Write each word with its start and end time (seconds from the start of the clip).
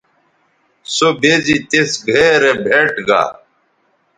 سو 0.95 1.07
بے 1.19 1.33
زی 1.45 1.57
تِس 1.69 1.91
گھئے 2.07 2.29
رے 2.41 2.53
بھئیٹ 2.63 2.93
گا 3.07 3.23